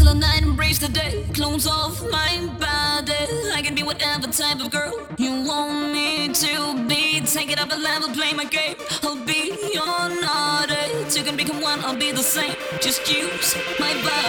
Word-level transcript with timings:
till 0.00 0.14
the 0.14 0.18
night, 0.18 0.42
embrace 0.42 0.78
the 0.78 0.88
day. 0.88 1.24
Clothes 1.34 1.66
off 1.66 2.02
my 2.10 2.32
body. 2.58 3.26
I 3.52 3.60
can 3.62 3.74
be 3.74 3.82
whatever 3.82 4.26
type 4.28 4.60
of 4.60 4.70
girl 4.70 4.92
you 5.18 5.32
want 5.42 5.92
me 5.92 6.28
to 6.28 6.84
be. 6.88 7.20
Take 7.20 7.50
it 7.50 7.60
up 7.60 7.70
a 7.72 7.76
level, 7.76 8.08
play 8.08 8.32
my 8.32 8.44
game. 8.44 8.76
I'll 9.02 9.16
be 9.24 9.42
your 9.74 10.02
naughty. 10.24 10.84
You 11.16 11.24
can 11.24 11.36
become 11.36 11.60
one, 11.60 11.80
I'll 11.84 11.96
be 11.96 12.12
the 12.12 12.22
same. 12.22 12.56
Just 12.80 13.00
use 13.12 13.54
my 13.78 13.92
body. 14.08 14.20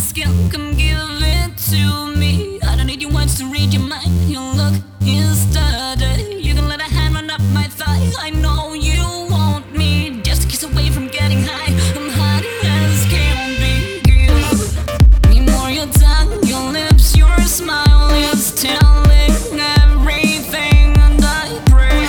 skin, 0.00 0.50
come 0.50 0.74
give 0.76 0.98
it 0.98 1.56
to 1.70 2.16
me. 2.16 2.58
I 2.62 2.76
don't 2.76 2.86
need 2.86 3.02
your 3.02 3.12
words 3.12 3.38
to 3.38 3.46
read 3.46 3.72
your 3.72 3.82
mind. 3.82 4.30
Your 4.30 4.42
look 4.54 4.74
is 5.02 5.42
sturdy. 5.42 6.40
You 6.42 6.54
can 6.54 6.68
let 6.68 6.80
a 6.80 6.84
hand 6.84 7.14
run 7.14 7.30
up 7.30 7.40
my 7.52 7.64
thigh. 7.64 8.10
I 8.18 8.30
know 8.30 8.72
you 8.72 9.02
want 9.30 9.76
me, 9.76 10.20
just 10.22 10.44
a 10.44 10.48
kiss 10.48 10.62
away 10.62 10.90
from 10.90 11.08
getting 11.08 11.42
high. 11.42 11.72
I'm 11.98 12.08
hot 12.08 12.44
as 12.64 13.04
can 13.12 13.60
be. 13.60 14.00
Give 14.08 15.30
me 15.30 15.40
more 15.52 15.70
your 15.70 15.86
tongue, 15.92 16.42
your 16.44 16.72
lips, 16.72 17.16
your 17.16 17.38
smile 17.42 18.10
is 18.32 18.54
telling 18.54 19.60
everything, 19.80 20.96
and 20.98 21.22
I 21.22 21.60
pray 21.66 22.06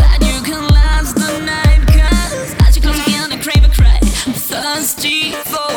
that 0.00 0.18
you 0.22 0.42
can 0.42 0.66
last 0.68 1.16
the 1.16 1.38
night. 1.44 1.82
Cause 1.88 2.54
as 2.66 2.76
you 2.76 2.82
close 2.82 3.00
again, 3.06 3.32
I 3.32 3.38
crave 3.42 3.64
a 3.64 3.68
cry. 3.68 3.98
I'm 4.26 4.32
thirsty 4.32 5.32
for. 5.32 5.71